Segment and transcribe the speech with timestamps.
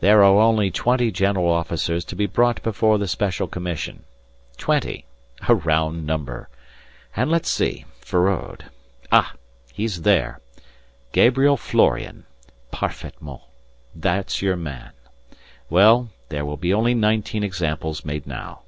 [0.00, 4.04] "There are only twenty general officers to be brought before the Special Commission.
[4.56, 5.04] Twenty.
[5.48, 6.48] A round number.
[7.14, 8.70] And let's see, Feraud.
[9.12, 9.34] Ah,
[9.70, 10.40] he's there!
[11.12, 12.24] Gabriel Florian.
[12.70, 13.42] Parfaitement.
[13.94, 14.92] That's your man.
[15.68, 18.62] Well, there will be only nineteen examples made now."